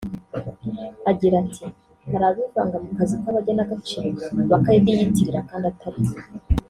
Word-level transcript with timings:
Agira 1.11 1.35
ati”Hari 1.43 2.25
abivanga 2.29 2.75
mu 2.83 2.89
kazi 2.97 3.15
k’abagenagaciro 3.21 4.07
bakabiyitirira 4.51 5.39
kandi 5.49 5.65
ataribo 5.73 6.13